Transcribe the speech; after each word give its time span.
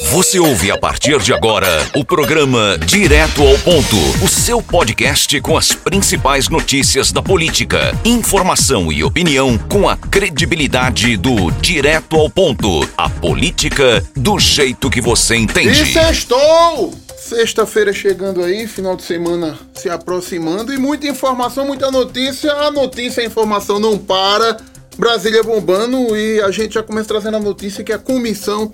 Você 0.00 0.38
ouve 0.38 0.70
a 0.70 0.78
partir 0.78 1.18
de 1.18 1.34
agora 1.34 1.68
o 1.94 2.04
programa 2.04 2.78
Direto 2.78 3.42
ao 3.42 3.58
Ponto, 3.58 3.96
o 4.24 4.28
seu 4.28 4.62
podcast 4.62 5.38
com 5.40 5.56
as 5.56 5.72
principais 5.72 6.48
notícias 6.48 7.12
da 7.12 7.22
política, 7.22 7.92
informação 8.04 8.90
e 8.90 9.04
opinião 9.04 9.58
com 9.58 9.88
a 9.88 9.96
credibilidade 9.96 11.16
do 11.16 11.50
Direto 11.60 12.16
ao 12.16 12.30
Ponto, 12.30 12.88
a 12.96 13.10
política 13.10 14.02
do 14.16 14.38
jeito 14.38 14.88
que 14.88 15.00
você 15.00 15.36
entende. 15.36 15.82
E 15.82 15.92
sextou! 15.92 16.94
Sexta-feira 17.18 17.92
chegando 17.92 18.42
aí, 18.42 18.66
final 18.66 18.96
de 18.96 19.02
semana 19.02 19.58
se 19.74 19.90
aproximando 19.90 20.72
e 20.72 20.78
muita 20.78 21.06
informação, 21.06 21.66
muita 21.66 21.90
notícia. 21.90 22.52
A 22.52 22.70
notícia, 22.70 23.22
a 23.22 23.26
informação 23.26 23.78
não 23.78 23.98
para. 23.98 24.56
Brasília 24.98 25.42
bombando 25.42 26.16
e 26.16 26.40
a 26.40 26.50
gente 26.50 26.74
já 26.74 26.82
começa 26.82 27.08
trazendo 27.08 27.36
a 27.38 27.40
notícia 27.40 27.82
que 27.82 27.92
a 27.92 27.98
comissão 27.98 28.70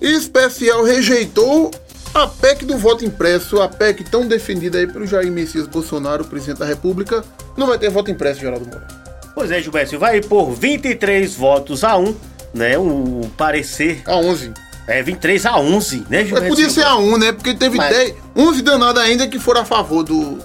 especial 0.00 0.82
rejeitou 0.84 1.70
a 2.14 2.26
PEC 2.26 2.64
do 2.64 2.78
voto 2.78 3.04
impresso, 3.04 3.60
a 3.60 3.68
PEC 3.68 4.04
tão 4.04 4.26
defendida 4.26 4.78
aí 4.78 4.86
pelo 4.86 5.06
Jair 5.06 5.30
Messias 5.30 5.66
Bolsonaro, 5.66 6.24
presidente 6.24 6.58
da 6.58 6.64
República, 6.66 7.22
não 7.56 7.66
vai 7.66 7.78
ter 7.78 7.90
voto 7.90 8.10
impresso, 8.10 8.40
Geraldo 8.40 8.66
Moura. 8.66 8.86
Pois 9.34 9.50
é, 9.50 9.60
Gilberto, 9.60 9.98
vai 9.98 10.22
por 10.22 10.50
23 10.52 11.34
votos 11.34 11.84
a 11.84 11.96
1, 11.98 12.14
né? 12.54 12.78
O 12.78 13.28
parecer. 13.36 14.02
A 14.06 14.16
11. 14.16 14.52
É, 14.88 15.02
23 15.02 15.44
a 15.44 15.58
11, 15.58 15.96
né, 15.98 16.04
Mas 16.10 16.26
Gilberto? 16.28 16.48
podia 16.48 16.70
ser 16.70 16.84
a 16.86 16.96
1, 16.96 17.18
né? 17.18 17.32
Porque 17.32 17.52
teve 17.54 17.76
Mas- 17.76 17.94
10, 17.94 18.14
11 18.34 18.62
danados 18.62 19.02
ainda 19.02 19.26
que 19.28 19.38
foram 19.38 19.60
a 19.60 19.64
favor 19.66 20.02
do, 20.02 20.38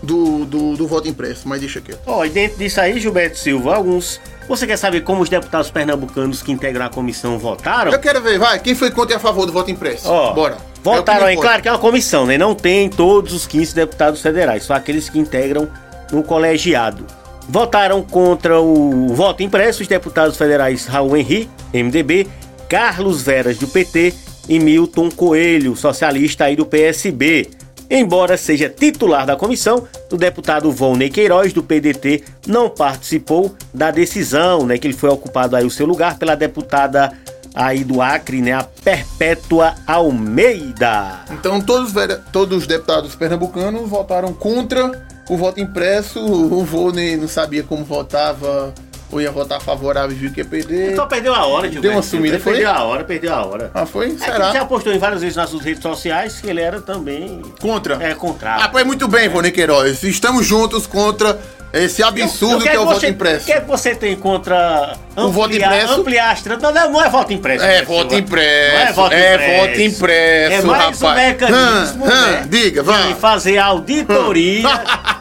do, 0.00 0.44
do, 0.44 0.76
do 0.76 0.86
voto 0.86 1.08
impresso, 1.08 1.48
mas 1.48 1.60
deixa 1.60 1.80
aqui. 1.80 1.94
Ó, 2.06 2.24
e 2.24 2.28
dentro 2.28 2.58
disso 2.58 2.80
aí, 2.80 3.00
Gilberto 3.00 3.38
Silva, 3.38 3.74
alguns. 3.74 4.20
Você 4.52 4.66
quer 4.66 4.76
saber 4.76 5.00
como 5.00 5.22
os 5.22 5.30
deputados 5.30 5.70
pernambucanos 5.70 6.42
que 6.42 6.52
integram 6.52 6.84
a 6.84 6.90
comissão 6.90 7.38
votaram? 7.38 7.90
Eu 7.90 7.98
quero 7.98 8.20
ver, 8.20 8.38
vai, 8.38 8.58
quem 8.58 8.74
foi 8.74 8.90
contra 8.90 9.14
e 9.14 9.16
a 9.16 9.18
favor 9.18 9.46
do 9.46 9.52
voto 9.52 9.70
impresso? 9.70 10.06
Ó, 10.06 10.34
Bora. 10.34 10.58
Votaram 10.82 11.26
É 11.26 11.30
aí, 11.30 11.36
claro 11.38 11.62
que 11.62 11.68
é 11.68 11.72
uma 11.72 11.78
comissão, 11.78 12.26
né? 12.26 12.36
Não 12.36 12.54
tem 12.54 12.90
todos 12.90 13.32
os 13.32 13.46
15 13.46 13.74
deputados 13.74 14.20
federais, 14.20 14.64
só 14.64 14.74
aqueles 14.74 15.08
que 15.08 15.18
integram 15.18 15.70
no 16.12 16.22
colegiado. 16.22 17.06
Votaram 17.48 18.02
contra 18.02 18.60
o 18.60 19.14
voto 19.14 19.42
impresso 19.42 19.80
os 19.80 19.88
deputados 19.88 20.36
federais 20.36 20.84
Raul 20.84 21.16
Henri, 21.16 21.48
MDB, 21.72 22.28
Carlos 22.68 23.22
Veras, 23.22 23.56
do 23.56 23.66
PT 23.66 24.12
e 24.50 24.58
Milton 24.58 25.10
Coelho, 25.10 25.74
socialista 25.74 26.44
aí 26.44 26.56
do 26.56 26.66
PSB. 26.66 27.48
Embora 27.94 28.38
seja 28.38 28.70
titular 28.70 29.26
da 29.26 29.36
comissão, 29.36 29.86
o 30.10 30.16
deputado 30.16 30.72
Volney 30.72 31.10
Queiroz, 31.10 31.52
do 31.52 31.62
PDT, 31.62 32.24
não 32.46 32.70
participou 32.70 33.54
da 33.74 33.90
decisão, 33.90 34.64
né? 34.64 34.78
Que 34.78 34.86
ele 34.86 34.94
foi 34.94 35.10
ocupado 35.10 35.54
aí 35.54 35.66
o 35.66 35.70
seu 35.70 35.84
lugar 35.84 36.16
pela 36.16 36.34
deputada 36.34 37.12
aí 37.54 37.84
do 37.84 38.00
Acre, 38.00 38.40
né? 38.40 38.54
A 38.54 38.62
Perpétua 38.62 39.74
Almeida. 39.86 41.20
Então 41.32 41.60
todos, 41.60 41.92
todos 42.32 42.62
os 42.62 42.66
deputados 42.66 43.14
pernambucanos 43.14 43.86
votaram 43.90 44.32
contra 44.32 45.06
o 45.28 45.36
voto 45.36 45.60
impresso. 45.60 46.18
O 46.18 46.64
Volney 46.64 47.18
não 47.18 47.28
sabia 47.28 47.62
como 47.62 47.84
votava, 47.84 48.72
ou 49.12 49.20
ia 49.20 49.30
votar 49.30 49.60
favorável 49.60 50.10
e 50.10 50.18
viu 50.18 50.32
que 50.32 50.40
ia 50.40 50.44
perder. 50.44 50.92
Então 50.92 51.06
perdeu 51.06 51.34
a 51.34 51.44
hora, 51.46 51.64
Gilberto. 51.70 51.82
Deu 51.82 51.92
uma 51.92 52.02
sumida, 52.02 52.40
foi? 52.40 52.54
Perdeu 52.54 52.70
a 52.70 52.82
hora, 52.82 53.04
perdeu 53.04 53.34
a 53.34 53.44
hora. 53.46 53.70
Ah, 53.74 53.84
foi? 53.86 54.08
É 54.12 54.16
Será? 54.18 54.52
já 54.52 54.64
postou 54.64 54.92
em 54.92 54.98
várias 54.98 55.20
vezes 55.20 55.36
nas 55.36 55.50
suas 55.50 55.62
redes 55.62 55.82
sociais 55.82 56.40
que 56.40 56.48
ele 56.48 56.60
era 56.62 56.80
também 56.80 57.42
Contra? 57.60 58.02
é 58.02 58.12
Ah, 58.12 58.14
contrário. 58.14 58.68
pois 58.72 58.86
muito 58.86 59.06
bem, 59.06 59.28
Volney 59.28 59.52
Queiroz. 59.52 60.02
Estamos 60.02 60.46
juntos 60.46 60.86
contra 60.86 61.38
esse 61.72 62.02
absurdo 62.02 62.58
O 62.58 62.62
que 62.62 62.68
é 62.68 62.78
o 62.78 62.84
voto 62.84 63.00
você, 63.00 63.08
impresso. 63.08 63.42
O 63.42 63.46
que 63.46 63.52
é 63.52 63.60
que 63.60 63.66
você 63.68 63.94
tem 63.94 64.14
contra 64.16 64.94
O 65.16 65.28
voto 65.28 65.54
impresso? 65.54 65.92
ampliar 65.94 66.30
as 66.32 66.42
trans- 66.42 66.60
não, 66.62 66.72
não, 66.72 67.02
é 67.04 67.08
voto 67.08 67.32
impresso. 67.32 67.64
É 67.64 67.82
voto 67.82 68.14
impresso. 68.14 68.74
Não 68.74 68.80
é 68.82 68.92
voto 68.92 69.12
é 69.14 69.34
impresso. 69.34 69.60
voto 69.68 69.80
impresso, 69.80 70.54
É 70.54 70.62
mais 70.62 71.00
rapaz. 71.00 71.02
um 71.02 71.26
mecanismo, 71.26 72.06
hã, 72.06 72.30
né? 72.32 72.46
diga, 72.48 72.82
vai. 72.82 73.08
De 73.08 73.14
fazer 73.14 73.58
auditoria 73.58 74.68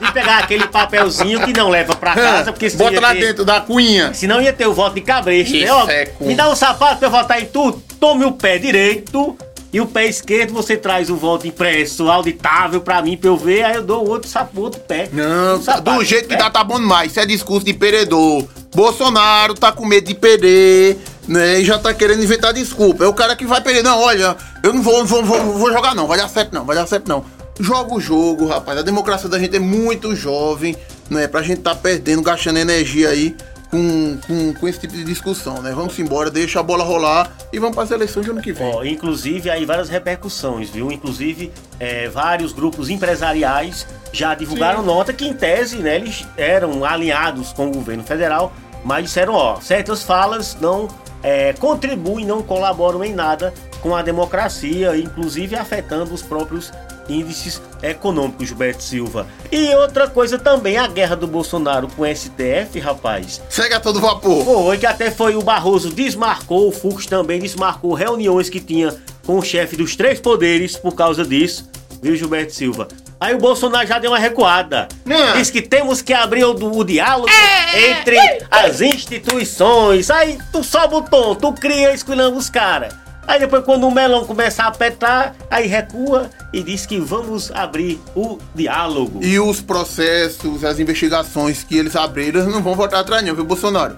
e 0.01 0.11
pegar 0.11 0.39
aquele 0.39 0.67
papelzinho 0.67 1.41
que 1.45 1.53
não 1.53 1.69
leva 1.69 1.95
pra 1.95 2.13
casa, 2.13 2.51
porque 2.51 2.69
senão 2.69 2.85
Bota 2.85 2.99
lá 3.01 3.13
ter- 3.13 3.19
dentro 3.27 3.45
da 3.45 3.61
cunha. 3.61 4.13
Senão 4.13 4.41
ia 4.41 4.51
ter 4.53 4.65
o 4.67 4.73
voto 4.73 4.95
de 4.95 5.01
cabresto, 5.01 5.55
né? 5.55 5.71
Ó, 5.71 5.89
é 5.89 6.07
Me 6.19 6.35
dá 6.35 6.49
um 6.49 6.55
sapato 6.55 6.97
pra 6.97 7.07
eu 7.07 7.11
votar 7.11 7.41
em 7.41 7.45
tudo. 7.45 7.81
Tome 7.99 8.25
o 8.25 8.31
pé 8.31 8.57
direito 8.57 9.37
e 9.73 9.79
o 9.79 9.85
pé 9.85 10.05
esquerdo 10.05 10.53
você 10.53 10.75
traz 10.75 11.09
o 11.09 11.15
voto 11.15 11.47
impresso, 11.47 12.09
auditável 12.09 12.81
pra 12.81 13.01
mim, 13.01 13.15
pra 13.15 13.29
eu 13.29 13.37
ver. 13.37 13.63
Aí 13.63 13.75
eu 13.75 13.83
dou 13.83 14.05
o 14.05 14.09
outro 14.09 14.29
sapato, 14.29 14.59
outro 14.61 14.81
pé. 14.81 15.09
Não, 15.13 15.57
Um 15.57 15.61
sapato, 15.61 15.97
do 15.97 16.03
jeito 16.03 16.27
que 16.27 16.35
né? 16.35 16.39
dá 16.41 16.49
tá 16.49 16.63
bom 16.63 16.79
demais. 16.79 17.11
Isso 17.11 17.19
é 17.19 17.25
discurso 17.25 17.65
de 17.65 17.73
perdedor. 17.73 18.45
Bolsonaro 18.75 19.53
tá 19.53 19.71
com 19.71 19.85
medo 19.85 20.07
de 20.07 20.13
perder, 20.15 20.97
né? 21.27 21.59
E 21.59 21.65
já 21.65 21.77
tá 21.77 21.93
querendo 21.93 22.23
inventar 22.23 22.53
desculpa. 22.53 23.03
É 23.03 23.07
o 23.07 23.13
cara 23.13 23.35
que 23.35 23.45
vai 23.45 23.61
perder. 23.61 23.83
Não, 23.83 23.99
olha, 24.01 24.35
eu 24.63 24.73
não 24.73 24.81
vou, 24.81 24.97
não 24.99 25.05
vou, 25.05 25.23
vou, 25.23 25.57
vou 25.57 25.71
jogar 25.71 25.95
não. 25.95 26.07
Vai 26.07 26.17
dar 26.17 26.27
certo 26.27 26.53
não, 26.53 26.65
vai 26.65 26.75
dar 26.75 26.87
certo 26.87 27.07
não. 27.07 27.23
Joga 27.59 27.93
o 27.93 28.01
jogo, 28.01 28.47
rapaz. 28.47 28.77
A 28.77 28.81
democracia 28.81 29.29
da 29.29 29.37
gente 29.39 29.55
é 29.55 29.59
muito 29.59 30.15
jovem, 30.15 30.75
né? 31.09 31.27
Pra 31.27 31.41
gente 31.41 31.61
tá 31.61 31.75
perdendo, 31.75 32.21
gastando 32.21 32.57
energia 32.57 33.09
aí 33.09 33.35
com, 33.71 34.19
com, 34.27 34.53
com 34.53 34.67
esse 34.67 34.79
tipo 34.79 34.93
de 34.93 35.05
discussão, 35.05 35.61
né? 35.61 35.71
Vamos 35.73 35.97
embora, 35.97 36.29
deixa 36.29 36.59
a 36.59 36.63
bola 36.63 36.83
rolar 36.83 37.31
e 37.51 37.57
vamos 37.57 37.73
para 37.73 37.85
as 37.85 37.91
eleições 37.91 38.25
de 38.25 38.31
ano 38.31 38.41
que 38.41 38.51
vem. 38.51 38.75
Ó, 38.75 38.83
inclusive, 38.83 39.49
aí 39.49 39.65
várias 39.65 39.87
repercussões, 39.87 40.69
viu? 40.69 40.91
Inclusive, 40.91 41.51
é, 41.79 42.09
vários 42.09 42.51
grupos 42.51 42.89
empresariais 42.89 43.87
já 44.11 44.35
divulgaram 44.35 44.81
Sim. 44.81 44.85
nota 44.85 45.13
que, 45.13 45.25
em 45.25 45.33
tese, 45.33 45.77
né, 45.77 45.95
eles 45.95 46.27
eram 46.35 46.83
alinhados 46.83 47.53
com 47.53 47.69
o 47.69 47.71
governo 47.71 48.03
federal, 48.03 48.51
mas 48.83 49.05
disseram, 49.05 49.33
ó, 49.33 49.61
certas 49.61 50.03
falas 50.03 50.57
não 50.59 50.89
é, 51.23 51.53
contribuem, 51.53 52.25
não 52.25 52.41
colaboram 52.41 53.03
em 53.05 53.13
nada 53.13 53.53
com 53.81 53.95
a 53.95 54.01
democracia, 54.01 54.97
inclusive 54.97 55.55
afetando 55.55 56.13
os 56.13 56.21
próprios 56.21 56.71
índices 57.11 57.61
econômicos, 57.83 58.47
Gilberto 58.47 58.81
Silva. 58.83 59.27
E 59.51 59.73
outra 59.75 60.07
coisa 60.07 60.37
também, 60.39 60.77
a 60.77 60.87
guerra 60.87 61.15
do 61.15 61.27
Bolsonaro 61.27 61.87
com 61.95 62.03
o 62.03 62.15
STF, 62.15 62.79
rapaz, 62.79 63.41
Segue 63.49 63.73
a 63.73 63.79
todo 63.79 63.99
vapor. 63.99 64.45
foi 64.45 64.77
que 64.77 64.85
até 64.85 65.11
foi 65.11 65.35
o 65.35 65.41
Barroso 65.41 65.91
desmarcou, 65.91 66.67
o 66.67 66.71
Fux 66.71 67.05
também 67.05 67.39
desmarcou 67.39 67.93
reuniões 67.93 68.49
que 68.49 68.59
tinha 68.59 68.95
com 69.25 69.37
o 69.37 69.43
chefe 69.43 69.75
dos 69.75 69.95
três 69.95 70.19
poderes 70.19 70.75
por 70.77 70.95
causa 70.95 71.25
disso, 71.25 71.69
viu, 72.01 72.15
Gilberto 72.15 72.53
Silva? 72.53 72.87
Aí 73.19 73.35
o 73.35 73.37
Bolsonaro 73.37 73.87
já 73.87 73.99
deu 73.99 74.09
uma 74.09 74.17
recuada. 74.17 74.87
Não. 75.05 75.33
Diz 75.33 75.51
que 75.51 75.61
temos 75.61 76.01
que 76.01 76.11
abrir 76.11 76.43
o, 76.43 76.53
o 76.53 76.83
diálogo 76.83 77.29
entre 77.75 78.17
as 78.49 78.81
instituições. 78.81 80.09
Aí 80.09 80.39
tu 80.51 80.63
sobe 80.63 80.95
o 80.95 81.01
tom, 81.03 81.35
tu 81.35 81.53
cria 81.53 81.93
esculhando 81.93 82.35
os 82.35 82.49
caras. 82.49 82.93
Aí 83.27 83.39
depois 83.39 83.63
quando 83.63 83.87
o 83.87 83.91
melão 83.91 84.25
começa 84.25 84.63
a 84.63 84.67
apertar, 84.67 85.35
aí 85.49 85.67
recua 85.67 86.29
e 86.51 86.63
diz 86.63 86.85
que 86.85 86.99
vamos 86.99 87.51
abrir 87.51 87.99
o 88.15 88.39
diálogo. 88.53 89.23
E 89.23 89.39
os 89.39 89.61
processos, 89.61 90.63
as 90.63 90.79
investigações 90.79 91.63
que 91.63 91.77
eles 91.77 91.95
abriram, 91.95 92.49
não 92.49 92.61
vão 92.61 92.75
voltar 92.75 92.99
atrás, 92.99 93.23
não, 93.23 93.35
viu, 93.35 93.45
Bolsonaro? 93.45 93.97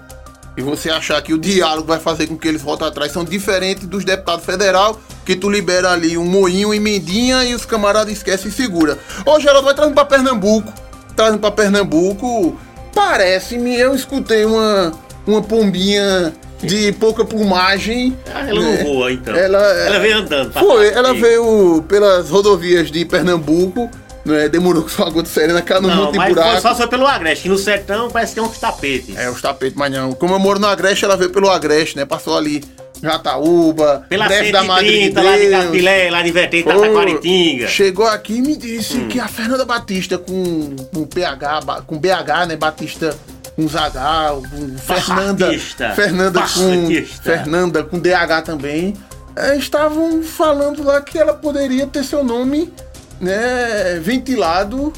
E 0.56 0.62
você 0.62 0.88
achar 0.88 1.20
que 1.20 1.34
o 1.34 1.38
diálogo 1.38 1.88
vai 1.88 1.98
fazer 1.98 2.28
com 2.28 2.36
que 2.36 2.46
eles 2.46 2.62
voltem 2.62 2.86
atrás 2.86 3.10
são 3.10 3.24
diferentes 3.24 3.86
dos 3.88 4.04
deputados 4.04 4.44
federal, 4.44 5.00
que 5.24 5.34
tu 5.34 5.50
libera 5.50 5.90
ali 5.90 6.16
um 6.16 6.24
moinho, 6.24 6.72
emendinha 6.72 7.42
e 7.44 7.54
os 7.54 7.64
camaradas 7.64 8.12
esquecem 8.12 8.48
e 8.48 8.52
segura. 8.52 8.96
Ô, 9.26 9.40
Geraldo, 9.40 9.64
vai 9.64 9.74
trazendo 9.74 9.94
pra 9.94 10.04
Pernambuco. 10.04 10.72
Trazendo 11.16 11.40
pra 11.40 11.50
Pernambuco. 11.50 12.56
Parece-me, 12.94 13.74
eu 13.74 13.96
escutei 13.96 14.44
uma, 14.44 14.92
uma 15.26 15.42
pombinha 15.42 16.32
de 16.64 16.92
pouca 16.92 17.24
plumagem. 17.24 18.16
Ah, 18.34 18.40
ela 18.48 18.60
não 18.60 18.76
voa, 18.84 19.12
então. 19.12 19.34
Ela, 19.34 19.58
Ela 19.62 19.98
veio 20.00 20.18
andando 20.18 20.52
Foi, 20.52 20.88
ela 20.88 21.14
E- 21.14 21.20
veio 21.20 21.84
pelas 21.88 22.28
rodovias 22.30 22.90
de 22.90 23.04
Pernambuco, 23.04 23.90
né? 24.24 24.48
Demorou 24.48 24.82
com 24.82 24.88
sua 24.88 25.10
gota 25.10 25.28
serena, 25.28 25.60
caiu 25.62 25.82
no 25.82 25.88
Não, 25.88 25.96
monte 26.06 26.18
de 26.18 26.26
buraco. 26.26 26.60
só 26.60 26.74
foi 26.74 26.86
pelo 26.86 27.06
Agreste, 27.06 27.42
que 27.44 27.48
no 27.48 27.58
sertão 27.58 28.10
parece 28.10 28.34
que 28.34 28.40
tem 28.40 28.48
uns 28.50 28.58
tapetes. 28.58 29.16
É, 29.16 29.28
os 29.30 29.40
tapetes, 29.42 29.76
mas 29.76 29.92
não. 29.92 30.12
Como 30.12 30.34
eu 30.34 30.38
moro 30.38 30.58
no 30.58 30.66
Agreste, 30.66 31.04
ela 31.04 31.16
veio 31.16 31.30
pelo 31.30 31.48
Agreste, 31.50 31.96
né? 31.96 32.04
Passou 32.04 32.36
ali 32.36 32.62
Jataúba, 33.02 34.06
Pela 34.08 34.26
desce 34.28 34.50
da 34.50 34.64
Madre 34.64 34.86
de 35.10 35.14
130, 35.14 35.22
lá 35.22 35.36
de. 35.36 35.50
Capilé, 35.66 36.10
lá 36.10 36.22
de 36.22 36.30
Vertente, 36.32 36.64
Taquaritinga. 36.64 37.68
Chegou 37.68 38.06
aqui 38.06 38.36
e 38.38 38.42
me 38.42 38.56
disse 38.56 38.96
Hum. 38.96 39.08
que 39.08 39.20
a 39.20 39.28
Fernanda 39.28 39.64
Batista 39.64 40.16
com, 40.18 40.74
com 40.92 41.04
PH, 41.04 41.82
com 41.86 41.98
BH, 41.98 42.46
né? 42.48 42.56
Batista 42.56 43.14
com 43.56 43.68
Zagal, 43.68 44.42
com 44.42 44.78
Fernanda. 44.78 45.50
Fernanda 45.94 46.40
com. 46.40 46.88
Fernanda 47.22 47.84
com 47.84 47.98
DH 47.98 48.42
também. 48.44 48.94
é, 49.36 49.56
estavam 49.56 50.22
falando 50.22 50.82
lá 50.84 51.00
que 51.00 51.18
ela 51.18 51.34
poderia 51.34 51.86
ter 51.86 52.04
seu 52.04 52.22
nome, 52.24 52.72
né, 53.20 53.98
ventilado 54.00 54.92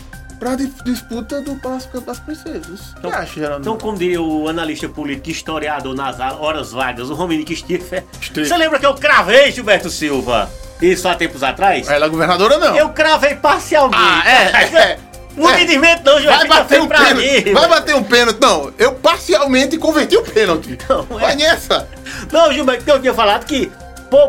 di- 0.56 0.72
disputa 0.84 1.40
do 1.40 1.54
Palácio 1.56 2.00
das 2.00 2.18
Princesas. 2.20 2.92
O 2.98 3.00
que 3.00 3.06
acha, 3.08 3.40
Geraldo? 3.40 3.60
Então, 3.60 3.78
como 3.78 3.96
diria 3.96 4.20
o 4.20 4.48
analista 4.48 4.88
político 4.88 5.30
historiador 5.30 5.94
nas 5.94 6.18
horas 6.20 6.72
vagas, 6.72 7.08
o 7.10 7.14
Rominique 7.14 7.56
Stiffer. 7.56 8.04
Stiffer. 8.20 8.46
Você 8.46 8.56
lembra 8.56 8.78
que 8.78 8.86
eu 8.86 8.94
cravei, 8.94 9.50
Gilberto 9.52 9.88
Silva? 9.90 10.48
Isso 10.80 11.08
há 11.08 11.14
tempos 11.14 11.42
atrás? 11.42 11.88
Ela 11.88 12.04
é 12.04 12.08
governadora, 12.08 12.58
não. 12.58 12.76
Eu 12.76 12.90
cravei 12.90 13.34
parcialmente. 13.36 13.96
Ah, 13.98 14.22
é, 14.28 14.42
é. 14.76 14.98
Não 15.36 15.50
É. 15.50 15.58
me 15.58 15.66
desmente 15.66 16.02
não, 16.04 16.18
Gilberto. 16.18 16.48
Vai 16.48 16.58
bater 16.58 16.80
um 16.80 16.88
pênalti. 16.88 17.44
mim. 17.44 17.52
Vai 17.52 17.68
bater 17.68 17.94
um 17.94 18.02
pênalti. 18.02 18.38
Não, 18.40 18.72
eu 18.78 18.92
parcialmente 18.94 19.76
converti 19.78 20.16
o 20.16 20.22
pênalti. 20.22 20.78
Não, 20.88 21.00
é. 21.18 21.20
Vai 21.20 21.36
nessa. 21.36 21.88
Não, 22.32 22.52
Gilberto, 22.52 22.88
eu 22.88 23.00
tinha 23.00 23.12
falado 23.14 23.44
que 23.44 23.70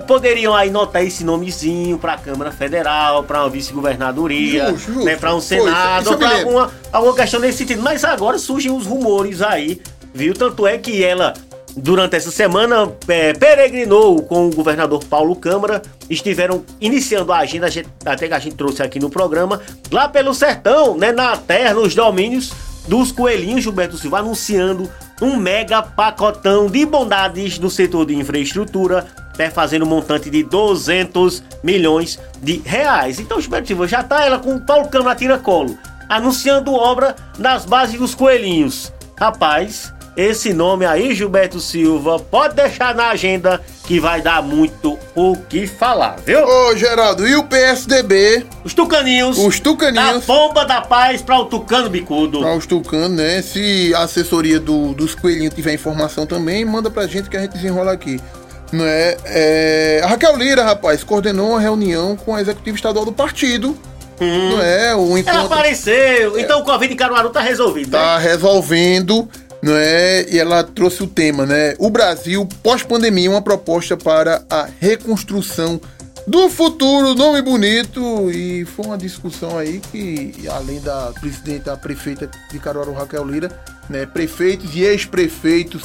poderiam 0.08 0.54
aí 0.56 0.70
notar 0.70 1.04
esse 1.06 1.24
nomezinho 1.24 1.98
pra 1.98 2.18
Câmara 2.18 2.52
Federal, 2.52 3.24
pra 3.24 3.44
uma 3.44 3.50
vice-governadoria, 3.50 4.76
né, 5.04 5.16
pra 5.16 5.34
um 5.34 5.40
Senado, 5.40 6.12
ou 6.12 6.18
pra 6.18 6.40
alguma, 6.40 6.72
alguma 6.92 7.16
questão 7.16 7.40
nesse 7.40 7.60
sentido. 7.60 7.82
Mas 7.82 8.04
agora 8.04 8.38
surgem 8.38 8.72
os 8.72 8.86
rumores 8.86 9.42
aí, 9.42 9.80
viu? 10.14 10.34
Tanto 10.34 10.66
é 10.68 10.78
que 10.78 11.04
ela 11.04 11.34
durante 11.78 12.16
essa 12.16 12.32
semana 12.32 12.92
é, 13.08 13.34
peregrinou 13.34 14.22
com 14.24 14.48
o 14.48 14.56
governador 14.56 15.04
Paulo 15.06 15.36
Câmara, 15.36 15.82
estiveram 16.10 16.64
iniciando 16.82 17.32
a 17.32 17.38
agenda, 17.38 17.68
a 17.68 17.70
gente, 17.70 17.88
até 18.06 18.28
que 18.28 18.34
a 18.34 18.40
gente 18.40 18.56
trouxe 18.56 18.82
aqui 18.82 19.00
no 19.00 19.10
programa, 19.10 19.62
lá 19.92 20.10
pelo 20.10 20.34
sertão, 20.34 20.98
né, 20.98 21.12
na 21.12 21.38
terra, 21.38 21.76
nos 21.76 21.94
domínios 21.94 22.52
dos 22.88 23.12
coelhinhos, 23.12 23.64
Gilberto 23.64 23.98
Silva 23.98 24.20
anunciando 24.20 24.90
um 25.22 25.36
mega 25.36 25.82
pacotão 25.82 26.68
de 26.68 26.86
bondades 26.86 27.60
do 27.60 27.70
setor 27.70 28.06
de 28.06 28.16
infraestrutura, 28.16 29.06
né, 29.38 29.50
fazendo 29.50 29.86
um 29.86 29.88
montante 29.90 30.30
de 30.30 30.44
200 30.44 31.44
milhões 31.64 32.20
de 32.42 32.62
reais. 32.66 33.20
Então, 33.20 33.40
Gilberto 33.40 33.68
Silva 33.68 33.88
já 33.88 34.02
tá 34.02 34.26
ela 34.26 34.40
com 34.40 34.56
o 34.56 34.62
Paulo 34.62 34.88
Câmara 34.88 35.16
tira 35.16 35.38
colo, 35.38 35.78
anunciando 36.10 36.74
obra 36.74 37.16
nas 37.38 37.66
bases 37.66 38.00
dos 38.00 38.16
coelhinhos. 38.16 38.92
Rapaz, 39.20 39.94
esse 40.18 40.52
nome 40.52 40.84
aí, 40.84 41.14
Gilberto 41.14 41.60
Silva, 41.60 42.18
pode 42.18 42.56
deixar 42.56 42.96
na 42.96 43.10
agenda 43.10 43.62
que 43.86 44.00
vai 44.00 44.20
dar 44.20 44.42
muito 44.42 44.98
o 45.14 45.38
que 45.38 45.68
falar, 45.68 46.18
viu? 46.26 46.44
Ô, 46.44 46.76
Geraldo, 46.76 47.28
e 47.28 47.36
o 47.36 47.44
PSDB? 47.44 48.44
Os 48.64 48.74
tucaninhos. 48.74 49.38
Os 49.38 49.60
tucaninhos. 49.60 50.26
Da 50.26 50.34
bomba 50.34 50.66
da 50.66 50.82
paz 50.82 51.22
para 51.22 51.38
o 51.38 51.46
tucano 51.46 51.88
bicudo. 51.88 52.40
Para 52.40 52.56
os 52.56 52.66
tucanos, 52.66 53.12
né? 53.12 53.44
Se 53.44 53.94
a 53.94 54.00
assessoria 54.00 54.60
do, 54.60 54.96
dos 54.96 55.14
coelhinhos 55.14 55.54
tiver 55.54 55.74
informação 55.74 56.26
também, 56.26 56.66
manda 56.66 56.90
pra 56.90 57.06
gente 57.06 57.30
que 57.30 57.38
a 57.38 57.42
gente 57.42 57.52
desenrola 57.52 57.92
aqui. 57.92 58.20
Não 58.72 58.86
é? 58.86 59.18
é... 59.24 60.02
A 60.04 60.08
Raquel 60.08 60.36
Lira, 60.36 60.64
rapaz, 60.64 61.04
coordenou 61.04 61.52
uma 61.52 61.60
reunião 61.60 62.18
com 62.18 62.36
a 62.36 62.42
executiva 62.42 62.76
estadual 62.76 63.06
do 63.06 63.14
partido. 63.14 63.78
Hum. 64.20 64.50
Não 64.50 64.62
é? 64.64 64.96
O 64.96 65.16
encontro... 65.16 65.40
Ela 65.40 65.46
apareceu. 65.46 66.40
Então 66.40 66.62
o 66.62 66.64
Covid 66.64 66.92
em 66.92 66.98
Caruaru 66.98 67.30
tá 67.30 67.40
resolvido. 67.40 67.92
Tá 67.92 68.18
né? 68.18 68.24
resolvendo 68.24 69.30
não 69.68 69.76
é? 69.76 70.26
E 70.30 70.40
ela 70.40 70.64
trouxe 70.64 71.04
o 71.04 71.08
tema, 71.08 71.46
né? 71.46 71.76
O 71.78 71.90
Brasil 71.90 72.48
pós-pandemia, 72.64 73.30
uma 73.30 73.42
proposta 73.42 73.98
para 73.98 74.42
a 74.50 74.68
reconstrução 74.80 75.80
do 76.26 76.50
futuro, 76.50 77.14
nome 77.14 77.42
bonito. 77.42 78.32
E 78.32 78.66
foi 78.66 78.86
uma 78.86 78.98
discussão 78.98 79.58
aí 79.58 79.80
que, 79.92 80.48
além 80.50 80.80
da 80.80 81.12
presidente, 81.20 81.66
da 81.66 81.76
prefeita 81.76 82.30
de 82.50 82.60
Caruaru, 82.60 82.94
Raquel 82.94 83.26
Lira, 83.26 83.52
né? 83.90 84.06
Prefeitos 84.06 84.74
e 84.74 84.84
ex-prefeitos 84.84 85.84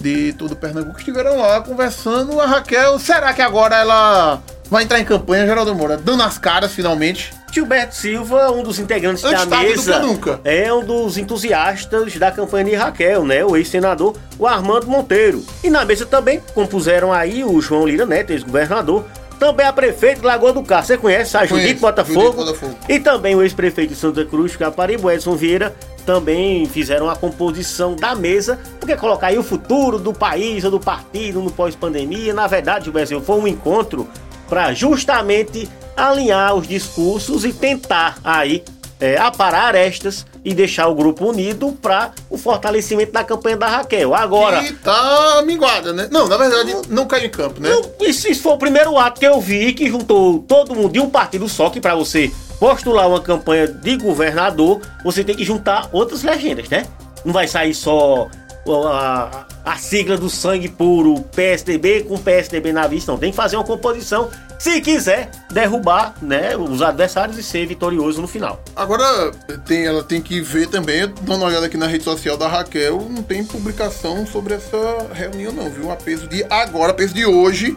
de 0.00 0.34
todo 0.34 0.54
Pernambuco 0.54 0.98
estiveram 0.98 1.38
lá 1.38 1.60
conversando. 1.62 2.38
A 2.38 2.46
Raquel, 2.46 2.98
será 2.98 3.32
que 3.32 3.40
agora 3.40 3.76
ela 3.76 4.42
vai 4.68 4.84
entrar 4.84 5.00
em 5.00 5.04
campanha, 5.04 5.46
Geraldo 5.46 5.74
Moura? 5.74 5.96
Dando 5.96 6.22
as 6.22 6.36
caras 6.36 6.72
finalmente 6.72 7.32
Gilberto 7.52 7.94
Silva, 7.94 8.50
um 8.50 8.62
dos 8.62 8.78
integrantes 8.78 9.22
Antes 9.22 9.44
da 9.44 9.58
mesa, 9.58 9.98
nunca. 9.98 10.40
é 10.42 10.72
um 10.72 10.82
dos 10.82 11.18
entusiastas 11.18 12.16
da 12.16 12.32
campanha 12.32 12.64
de 12.64 12.74
Raquel, 12.74 13.24
né? 13.24 13.44
O 13.44 13.54
ex-senador, 13.54 14.16
o 14.38 14.46
Armando 14.46 14.86
Monteiro. 14.86 15.44
E 15.62 15.68
na 15.68 15.84
mesa 15.84 16.06
também 16.06 16.40
compuseram 16.54 17.12
aí 17.12 17.44
o 17.44 17.60
João 17.60 17.86
Lira 17.86 18.06
Neto, 18.06 18.30
ex-governador, 18.32 19.04
também 19.38 19.66
a 19.66 19.72
prefeita 19.72 20.20
de 20.20 20.26
Lagoa 20.26 20.52
do 20.52 20.62
Carro, 20.62 20.86
você 20.86 20.96
conhece 20.96 21.36
a 21.36 21.44
Judite 21.44 21.80
Botafogo, 21.80 22.32
Botafogo, 22.32 22.74
e 22.88 22.98
também 22.98 23.34
o 23.34 23.42
ex-prefeito 23.42 23.92
de 23.92 23.98
Santa 23.98 24.24
Cruz, 24.24 24.56
Caparibo, 24.56 25.10
Edson 25.10 25.34
Vieira, 25.34 25.74
também 26.06 26.64
fizeram 26.66 27.10
a 27.10 27.16
composição 27.16 27.94
da 27.94 28.14
mesa, 28.14 28.58
porque 28.78 28.96
colocar 28.96 29.26
aí 29.26 29.38
o 29.38 29.42
futuro 29.42 29.98
do 29.98 30.12
país 30.12 30.64
ou 30.64 30.70
do 30.70 30.80
partido 30.80 31.40
no 31.40 31.50
pós-pandemia, 31.50 32.32
na 32.32 32.46
verdade, 32.46 32.88
o 32.88 32.92
Brasil 32.92 33.20
foi 33.20 33.36
um 33.36 33.46
encontro 33.46 34.08
para 34.52 34.74
justamente 34.74 35.66
alinhar 35.96 36.54
os 36.54 36.68
discursos 36.68 37.42
e 37.42 37.54
tentar 37.54 38.18
aí 38.22 38.62
é, 39.00 39.16
aparar 39.16 39.68
arestas 39.68 40.26
e 40.44 40.52
deixar 40.52 40.88
o 40.88 40.94
grupo 40.94 41.24
unido 41.24 41.72
para 41.80 42.10
o 42.28 42.36
fortalecimento 42.36 43.12
da 43.12 43.24
campanha 43.24 43.56
da 43.56 43.66
Raquel. 43.66 44.14
Agora. 44.14 44.62
E 44.62 44.74
tá 44.74 45.42
minguada, 45.46 45.94
né? 45.94 46.06
Não, 46.10 46.28
na 46.28 46.36
verdade, 46.36 46.70
não, 46.70 46.82
não 46.86 47.06
caiu 47.06 47.28
em 47.28 47.30
campo, 47.30 47.62
né? 47.62 47.70
Não, 47.70 48.06
isso, 48.06 48.28
isso, 48.28 48.42
foi 48.42 48.52
o 48.52 48.58
primeiro 48.58 48.98
ato 48.98 49.20
que 49.20 49.26
eu 49.26 49.40
vi 49.40 49.72
que 49.72 49.88
juntou 49.88 50.40
todo 50.40 50.74
mundo 50.74 50.92
de 50.92 51.00
um 51.00 51.08
partido 51.08 51.48
só, 51.48 51.70
que 51.70 51.80
para 51.80 51.94
você 51.94 52.30
postular 52.60 53.08
uma 53.08 53.22
campanha 53.22 53.66
de 53.66 53.96
governador, 53.96 54.82
você 55.02 55.24
tem 55.24 55.34
que 55.34 55.44
juntar 55.44 55.88
outras 55.92 56.22
legendas, 56.22 56.68
né? 56.68 56.86
Não 57.24 57.32
vai 57.32 57.48
sair 57.48 57.72
só 57.72 58.28
a, 58.68 59.46
a 59.64 59.76
sigla 59.76 60.16
do 60.16 60.28
sangue 60.28 60.68
puro 60.68 61.20
PSDB 61.34 62.04
com 62.04 62.18
PSDB 62.18 62.72
na 62.72 62.86
vista, 62.86 63.12
não. 63.12 63.18
Tem 63.18 63.30
que 63.30 63.36
fazer 63.36 63.56
uma 63.56 63.64
composição 63.64 64.30
se 64.58 64.80
quiser 64.80 65.30
derrubar 65.50 66.14
né, 66.22 66.56
os 66.56 66.82
adversários 66.82 67.36
e 67.36 67.42
ser 67.42 67.66
vitorioso 67.66 68.20
no 68.20 68.28
final. 68.28 68.62
Agora, 68.76 69.32
tem, 69.66 69.86
ela 69.86 70.04
tem 70.04 70.20
que 70.20 70.40
ver 70.40 70.68
também, 70.68 71.00
dando 71.22 71.38
uma 71.38 71.46
olhada 71.46 71.66
aqui 71.66 71.76
na 71.76 71.86
rede 71.86 72.04
social 72.04 72.36
da 72.36 72.46
Raquel, 72.46 73.08
não 73.10 73.22
tem 73.22 73.44
publicação 73.44 74.24
sobre 74.26 74.54
essa 74.54 75.06
reunião 75.12 75.52
não, 75.52 75.68
viu? 75.68 75.90
A 75.90 75.96
peso 75.96 76.28
de 76.28 76.44
agora, 76.48 76.92
a 76.92 76.94
peso 76.94 77.12
de 77.12 77.26
hoje, 77.26 77.76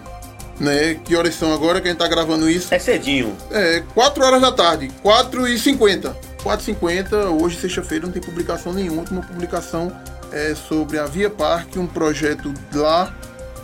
né? 0.59 0.95
Que 1.03 1.15
horas 1.15 1.33
são 1.35 1.51
agora 1.53 1.81
que 1.81 1.87
a 1.87 1.91
gente 1.91 1.99
tá 1.99 2.07
gravando 2.07 2.49
isso? 2.49 2.73
É 2.73 2.77
cedinho. 2.77 3.35
É, 3.51 3.83
4 3.93 4.23
horas 4.23 4.41
da 4.41 4.51
tarde, 4.51 4.91
4 5.01 5.47
e 5.47 5.57
50 5.57 6.35
4h50, 6.45 7.41
hoje, 7.41 7.59
sexta-feira, 7.59 8.05
não 8.05 8.13
tem 8.13 8.21
publicação 8.21 8.71
nenhuma. 8.71 8.99
Última 8.99 9.21
publicação 9.21 9.91
é 10.35 10.53
sobre 10.53 10.99
a 10.99 11.05
Via 11.05 11.29
Parque, 11.29 11.79
um 11.79 11.87
projeto 11.87 12.53
lá 12.73 13.15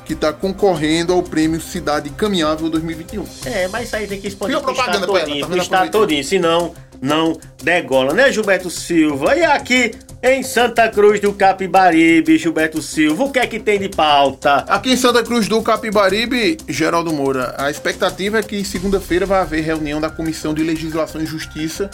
que 0.05 0.13
está 0.13 0.31
concorrendo 0.31 1.11
ao 1.11 1.21
prêmio 1.21 1.59
Cidade 1.59 2.09
Caminhável 2.11 2.69
2021. 2.69 3.25
É, 3.45 3.67
mas 3.67 3.87
isso 3.87 3.95
aí 3.97 4.07
tem 4.07 4.19
que 4.19 4.29
expandir 4.29 4.57
o 4.57 4.71
estado 4.71 5.05
todinho, 5.05 5.47
tá 5.47 5.57
estado 5.57 5.91
todinho, 5.91 6.23
senão 6.23 6.73
não 7.01 7.37
degola, 7.61 8.13
né, 8.13 8.31
Gilberto 8.31 8.69
Silva? 8.69 9.35
E 9.35 9.43
aqui 9.43 9.91
em 10.23 10.41
Santa 10.43 10.87
Cruz 10.87 11.19
do 11.19 11.33
Capibaribe, 11.33 12.37
Gilberto 12.37 12.81
Silva, 12.81 13.23
o 13.23 13.31
que 13.31 13.39
é 13.39 13.47
que 13.47 13.59
tem 13.59 13.77
de 13.77 13.89
pauta? 13.89 14.57
Aqui 14.67 14.93
em 14.93 14.97
Santa 14.97 15.23
Cruz 15.23 15.49
do 15.49 15.61
Capibaribe, 15.61 16.57
Geraldo 16.69 17.11
Moura, 17.11 17.53
a 17.57 17.69
expectativa 17.69 18.39
é 18.39 18.43
que 18.43 18.63
segunda-feira 18.63 19.25
vai 19.25 19.41
haver 19.41 19.61
reunião 19.61 19.99
da 19.99 20.09
Comissão 20.09 20.53
de 20.53 20.63
Legislação 20.63 21.21
e 21.21 21.25
Justiça 21.25 21.89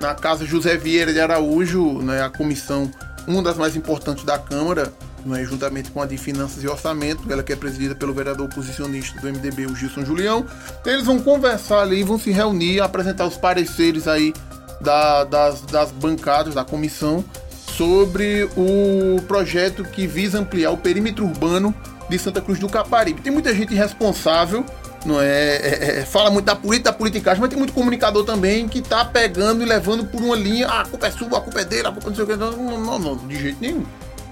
na 0.00 0.14
Casa 0.14 0.46
José 0.46 0.76
Vieira 0.76 1.12
de 1.12 1.20
Araújo, 1.20 2.00
né, 2.00 2.22
a 2.22 2.30
comissão, 2.30 2.90
uma 3.26 3.42
das 3.42 3.56
mais 3.56 3.76
importantes 3.76 4.24
da 4.24 4.38
Câmara, 4.38 4.92
né, 5.24 5.44
juntamente 5.44 5.90
com 5.90 6.00
a 6.00 6.06
de 6.06 6.16
Finanças 6.16 6.62
e 6.62 6.68
Orçamento, 6.68 7.30
ela 7.30 7.42
que 7.42 7.52
é 7.52 7.56
presidida 7.56 7.94
pelo 7.94 8.12
vereador 8.12 8.46
oposicionista 8.46 9.20
do 9.20 9.26
MDB, 9.28 9.66
o 9.66 9.76
Gilson 9.76 10.04
Julião. 10.04 10.46
Eles 10.84 11.04
vão 11.04 11.18
conversar 11.18 11.82
ali, 11.82 12.02
vão 12.02 12.18
se 12.18 12.30
reunir, 12.30 12.80
apresentar 12.80 13.26
os 13.26 13.36
pareceres 13.36 14.08
aí 14.08 14.32
da, 14.80 15.24
das, 15.24 15.60
das 15.62 15.90
bancadas, 15.90 16.54
da 16.54 16.64
comissão, 16.64 17.24
sobre 17.76 18.48
o 18.56 19.20
projeto 19.22 19.84
que 19.84 20.06
visa 20.06 20.38
ampliar 20.38 20.70
o 20.70 20.76
perímetro 20.76 21.24
urbano 21.24 21.74
de 22.08 22.18
Santa 22.18 22.40
Cruz 22.40 22.58
do 22.58 22.68
Caparibe. 22.68 23.22
Tem 23.22 23.32
muita 23.32 23.54
gente 23.54 23.74
responsável 23.74 24.64
não 25.04 25.20
é, 25.20 25.56
é, 25.56 25.98
é, 26.00 26.04
fala 26.04 26.30
muito 26.30 26.44
da 26.44 26.54
política, 26.54 26.90
da 26.90 26.96
politicagem, 26.96 27.40
mas 27.40 27.48
tem 27.48 27.58
muito 27.58 27.72
comunicador 27.72 28.24
também 28.24 28.68
que 28.68 28.82
tá 28.82 29.04
pegando 29.04 29.62
e 29.62 29.66
levando 29.66 30.04
por 30.04 30.20
uma 30.20 30.36
linha, 30.36 30.66
ah, 30.66 30.82
a 30.82 30.86
culpa 30.86 31.06
é 31.06 31.10
sua, 31.10 31.38
a 31.38 31.40
culpa 31.40 31.60
é 31.60 31.64
dele, 31.64 31.88
a 31.88 31.92
culpa 31.92 32.08
não 32.10 32.16
sei 32.16 32.24
o 32.24 32.26
que. 32.26 32.36
Não, 32.36 32.80
não, 32.80 32.98
não, 32.98 33.16
de 33.16 33.36
jeito 33.36 33.58
nenhum. 33.60 33.84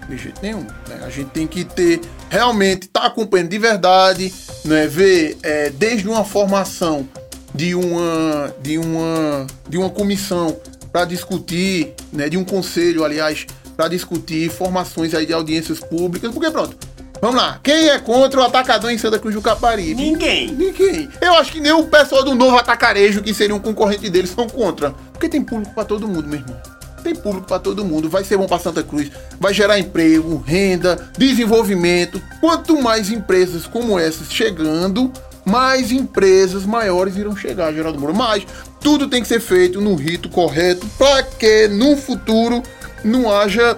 De 0.09 0.17
jeito 0.17 0.41
nenhum. 0.43 0.67
Né? 0.89 1.01
A 1.05 1.11
gente 1.11 1.31
tem 1.31 1.47
que 1.47 1.65
ter, 1.65 2.01
realmente, 2.29 2.89
tá 2.89 3.07
acompanhando 3.07 3.49
de 3.49 3.59
verdade, 3.59 4.33
né? 4.65 4.87
ver 4.87 5.39
é, 5.43 5.71
desde 5.71 6.09
uma 6.09 6.25
formação 6.25 7.09
de 7.55 7.75
uma, 7.75 8.55
de 8.61 8.79
uma, 8.79 9.47
de 9.69 9.79
uma 9.79 9.89
comissão 9.89 10.55
para 10.93 11.07
discutir, 11.07 11.95
né? 12.13 12.29
de 12.29 12.37
um 12.37 12.45
conselho, 12.45 13.05
aliás, 13.05 13.47
para 13.75 13.89
discutir 13.89 14.51
formações 14.51 15.15
aí 15.15 15.25
de 15.25 15.33
audiências 15.33 15.81
públicas, 15.81 16.33
porque 16.33 16.51
pronto, 16.51 16.77
Vamos 17.21 17.37
lá. 17.37 17.59
Quem 17.63 17.89
é 17.89 17.99
contra 17.99 18.41
o 18.41 18.45
atacador 18.45 18.91
em 18.91 18.99
Santa 18.99 19.19
Cruz 19.19 19.35
do 19.35 19.43
Caparibe? 19.43 19.95
Ninguém. 19.95 20.53
Ninguém. 20.53 21.09
Eu 21.21 21.35
acho 21.35 21.51
que 21.51 21.61
nem 21.61 21.73
o 21.73 21.87
pessoal 21.87 22.25
do 22.25 22.35
novo 22.35 22.57
atacarejo, 22.57 23.23
que 23.23 23.35
seria 23.35 23.55
um 23.55 23.61
concorrente 23.61 24.09
deles, 24.09 24.31
são 24.31 24.49
contra. 24.49 24.91
Porque 25.13 25.29
tem 25.29 25.43
público 25.43 25.75
para 25.75 25.85
todo 25.85 26.07
mundo, 26.07 26.29
meu 26.29 26.39
irmão. 26.39 26.57
Tem 27.03 27.15
público 27.15 27.47
para 27.47 27.59
todo 27.59 27.85
mundo. 27.85 28.09
Vai 28.09 28.23
ser 28.23 28.37
bom 28.37 28.47
para 28.47 28.59
Santa 28.59 28.83
Cruz. 28.83 29.11
Vai 29.41 29.53
gerar 29.53 29.79
emprego, 29.79 30.43
renda, 30.47 31.11
desenvolvimento. 31.17 32.23
Quanto 32.41 32.81
mais 32.81 33.11
empresas 33.11 33.67
como 33.67 33.99
essas 33.99 34.33
chegando, 34.33 35.13
mais 35.45 35.91
empresas 35.91 36.65
maiores 36.65 37.17
irão 37.17 37.37
chegar, 37.37 37.73
Geraldo 37.73 37.99
Moura. 37.99 38.15
Mas 38.15 38.47
tudo 38.81 39.09
tem 39.09 39.23
que 39.23 39.29
ser 39.29 39.41
feito 39.41 39.81
no 39.81 39.95
rito 39.95 40.29
correto 40.29 40.87
para 40.99 41.23
que 41.23 41.67
no 41.69 41.97
futuro 41.97 42.63
não 43.05 43.33
haja 43.33 43.77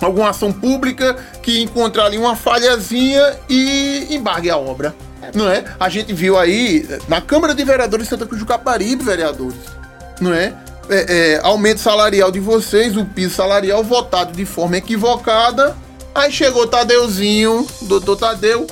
alguma 0.00 0.30
ação 0.30 0.52
pública 0.52 1.16
que 1.42 1.60
encontrar 1.60 2.06
ali 2.06 2.18
uma 2.18 2.36
falhazinha 2.36 3.36
e 3.48 4.06
embargue 4.10 4.50
a 4.50 4.56
obra. 4.56 4.94
Não 5.34 5.48
é? 5.48 5.64
A 5.78 5.88
gente 5.88 6.12
viu 6.12 6.38
aí 6.38 6.88
na 7.06 7.20
Câmara 7.20 7.54
de 7.54 7.62
Vereadores 7.62 8.06
de 8.06 8.10
Santa 8.10 8.26
Cruz 8.26 8.40
do 8.40 8.46
Caparibe, 8.46 9.04
vereadores, 9.04 9.58
não 10.20 10.32
é? 10.32 10.54
É, 10.88 11.34
é, 11.36 11.40
aumento 11.44 11.78
salarial 11.78 12.32
de 12.32 12.40
vocês, 12.40 12.96
o 12.96 13.04
piso 13.04 13.36
salarial 13.36 13.84
votado 13.84 14.32
de 14.32 14.44
forma 14.44 14.76
equivocada. 14.76 15.76
Aí 16.12 16.32
chegou 16.32 16.66
Tadeuzinho, 16.66 17.64
doutor 17.82 18.16
Tadeu, 18.16 18.66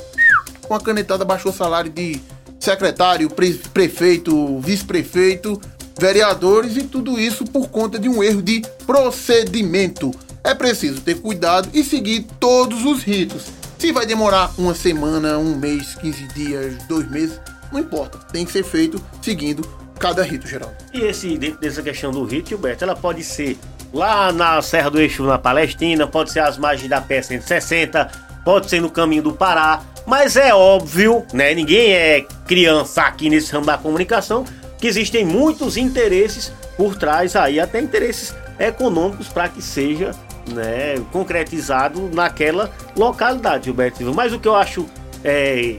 com 0.66 0.74
a 0.74 0.80
canetada 0.80 1.24
baixou 1.24 1.52
o 1.52 1.54
salário 1.54 1.90
de 1.90 2.20
secretário, 2.58 3.30
pre 3.30 3.54
prefeito, 3.54 4.58
vice-prefeito, 4.58 5.60
vereadores 5.98 6.76
e 6.76 6.82
tudo 6.82 7.20
isso 7.20 7.44
por 7.44 7.68
conta 7.68 7.98
de 7.98 8.08
um 8.08 8.22
erro 8.22 8.42
de 8.42 8.62
procedimento. 8.84 10.10
É 10.48 10.54
preciso 10.54 11.02
ter 11.02 11.16
cuidado 11.16 11.68
e 11.74 11.84
seguir 11.84 12.26
todos 12.40 12.82
os 12.86 13.02
ritos. 13.02 13.48
Se 13.78 13.92
vai 13.92 14.06
demorar 14.06 14.50
uma 14.56 14.74
semana, 14.74 15.36
um 15.36 15.54
mês, 15.54 15.94
15 15.96 16.26
dias, 16.28 16.74
dois 16.84 17.06
meses, 17.10 17.38
não 17.70 17.78
importa. 17.78 18.16
Tem 18.32 18.46
que 18.46 18.52
ser 18.52 18.64
feito 18.64 18.98
seguindo 19.20 19.60
cada 20.00 20.22
rito, 20.22 20.48
Geraldo. 20.48 20.74
E 20.94 21.02
esse, 21.02 21.36
dentro 21.36 21.60
dessa 21.60 21.82
questão 21.82 22.10
do 22.10 22.24
rito, 22.24 22.48
Gilberto, 22.48 22.82
ela 22.82 22.96
pode 22.96 23.22
ser 23.22 23.58
lá 23.92 24.32
na 24.32 24.62
Serra 24.62 24.88
do 24.88 24.98
Eixo, 24.98 25.22
na 25.24 25.38
Palestina, 25.38 26.06
pode 26.06 26.32
ser 26.32 26.40
às 26.40 26.56
margens 26.56 26.88
da 26.88 27.02
P-160, 27.02 28.10
pode 28.42 28.70
ser 28.70 28.80
no 28.80 28.88
caminho 28.88 29.24
do 29.24 29.34
Pará, 29.34 29.82
mas 30.06 30.34
é 30.34 30.54
óbvio, 30.54 31.26
né? 31.30 31.52
Ninguém 31.52 31.92
é 31.92 32.26
criança 32.46 33.02
aqui 33.02 33.28
nesse 33.28 33.52
ramo 33.52 33.66
da 33.66 33.76
comunicação, 33.76 34.46
que 34.78 34.86
existem 34.86 35.26
muitos 35.26 35.76
interesses 35.76 36.50
por 36.74 36.96
trás 36.96 37.36
aí, 37.36 37.60
até 37.60 37.78
interesses 37.82 38.34
econômicos 38.58 39.28
para 39.28 39.50
que 39.50 39.60
seja 39.60 40.12
né, 40.52 40.96
concretizado 41.12 42.10
naquela 42.12 42.70
localidade, 42.96 43.66
Gilberto. 43.66 44.14
Mas 44.14 44.32
o 44.32 44.38
que 44.38 44.48
eu 44.48 44.54
acho 44.54 44.86
é, 45.24 45.76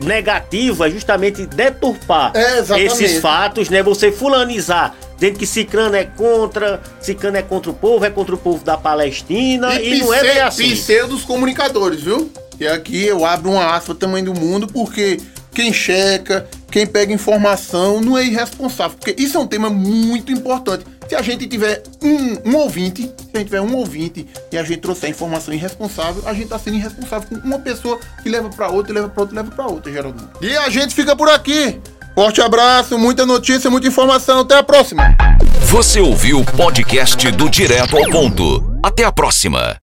negativo 0.00 0.84
é 0.84 0.90
justamente 0.90 1.46
deturpar 1.46 2.32
É, 2.34 2.60
esses 2.80 3.20
fatos, 3.20 3.68
né? 3.68 3.82
Você 3.82 4.10
fulanizar, 4.10 4.94
dizendo 5.18 5.38
que 5.38 5.46
Cicrano 5.46 5.96
é 5.96 6.04
contra, 6.04 6.80
Cicrano 7.00 7.36
é 7.36 7.42
contra 7.42 7.70
o 7.70 7.74
povo, 7.74 8.04
é 8.04 8.10
contra 8.10 8.34
o 8.34 8.38
povo 8.38 8.64
da 8.64 8.76
Palestina, 8.76 9.80
e, 9.80 9.98
não 10.00 10.12
é 10.14 10.22
bem 10.22 10.40
assim. 10.40 10.74
dos 11.06 11.22
comunicadores, 11.22 12.02
viu? 12.02 12.30
E 12.58 12.66
aqui 12.66 13.06
eu 13.06 13.24
abro 13.24 13.50
uma 13.50 13.74
aspa 13.74 13.94
tamanho 13.94 14.26
do 14.26 14.34
mundo, 14.34 14.66
porque 14.66 15.18
quem 15.52 15.72
checa, 15.72 16.46
quem 16.70 16.86
pega 16.86 17.12
informação 17.12 18.00
não 18.00 18.16
é 18.16 18.24
irresponsável, 18.24 18.96
porque 18.96 19.20
isso 19.20 19.36
é 19.36 19.40
um 19.40 19.46
tema 19.46 19.68
muito 19.68 20.32
importante. 20.32 20.84
Se 21.08 21.16
a 21.16 21.22
gente 21.22 21.46
tiver 21.46 21.82
um, 22.00 22.50
um 22.50 22.56
ouvinte, 22.56 23.02
se 23.02 23.30
a 23.34 23.38
gente 23.38 23.48
tiver 23.48 23.60
um 23.60 23.74
ouvinte 23.74 24.26
e 24.52 24.56
a 24.56 24.62
gente 24.62 24.78
trouxer 24.78 25.10
informação 25.10 25.52
irresponsável, 25.52 26.22
a 26.24 26.32
gente 26.32 26.48
tá 26.48 26.58
sendo 26.58 26.76
irresponsável 26.76 27.28
com 27.28 27.46
uma 27.46 27.58
pessoa 27.58 27.98
que 28.22 28.28
leva 28.28 28.48
para 28.48 28.70
outra, 28.70 28.94
leva 28.94 29.08
para 29.08 29.22
outra, 29.22 29.36
leva 29.36 29.50
para 29.50 29.66
outra, 29.66 29.92
Geraldo. 29.92 30.30
E 30.40 30.56
a 30.56 30.70
gente 30.70 30.94
fica 30.94 31.16
por 31.16 31.28
aqui. 31.28 31.80
Forte 32.14 32.40
abraço, 32.40 32.98
muita 32.98 33.26
notícia, 33.26 33.70
muita 33.70 33.88
informação. 33.88 34.40
Até 34.40 34.56
a 34.56 34.62
próxima. 34.62 35.16
Você 35.62 36.00
ouviu 36.00 36.40
o 36.40 36.44
podcast 36.44 37.30
do 37.32 37.48
Direto 37.48 37.96
ao 37.96 38.10
Ponto. 38.10 38.78
Até 38.82 39.04
a 39.04 39.12
próxima. 39.12 39.89